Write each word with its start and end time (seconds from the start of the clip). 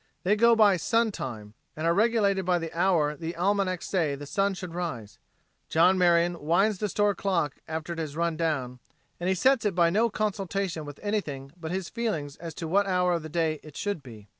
They 0.23 0.35
go 0.35 0.55
by 0.55 0.77
"sun 0.77 1.11
time" 1.11 1.53
and 1.75 1.85
are 1.85 1.93
regulated 1.93 2.43
by 2.43 2.57
the 2.57 2.73
hour 2.75 3.15
the 3.15 3.35
almanacs 3.35 3.87
say 3.87 4.15
the 4.15 4.25
sun 4.25 4.55
should 4.55 4.73
rise. 4.73 5.19
John 5.69 5.95
Marion 5.95 6.39
winds 6.41 6.79
the 6.79 6.89
store 6.89 7.13
clock 7.13 7.57
after 7.67 7.93
it 7.93 7.99
has 7.99 8.15
run 8.17 8.35
down 8.35 8.79
and 9.19 9.29
he 9.29 9.35
sets 9.35 9.63
it 9.63 9.75
by 9.75 9.91
no 9.91 10.09
consultation 10.09 10.85
with 10.85 10.99
anything 11.03 11.51
but 11.55 11.69
his 11.69 11.87
feeling 11.87 12.31
as 12.39 12.55
to 12.55 12.67
what 12.67 12.87
hour 12.87 13.13
of 13.13 13.21
the 13.21 13.29
day 13.29 13.59
it 13.61 13.77
should 13.77 14.01
be. 14.01 14.27